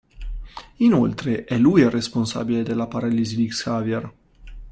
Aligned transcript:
Inoltre, 0.77 1.43
è 1.43 1.59
lui 1.59 1.81
il 1.81 1.91
responsabile 1.91 2.63
della 2.63 2.87
paralisi 2.87 3.35
di 3.35 3.45
Xavier. 3.47 4.11